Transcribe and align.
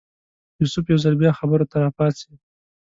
یوسف 0.61 0.85
یو 0.91 0.99
ځل 1.03 1.15
بیا 1.21 1.31
خبرو 1.39 1.69
ته 1.71 1.75
راپاڅېد. 1.85 2.39